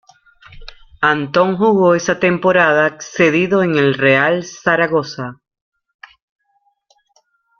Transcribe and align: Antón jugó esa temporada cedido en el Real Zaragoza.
Antón 1.01 1.57
jugó 1.57 1.93
esa 1.93 2.19
temporada 2.19 2.97
cedido 3.01 3.61
en 3.61 3.77
el 3.77 3.93
Real 3.93 4.43
Zaragoza. 4.43 5.37